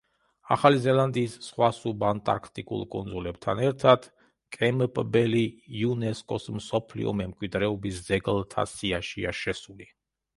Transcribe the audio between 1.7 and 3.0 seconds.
სუბანტარქტიკულ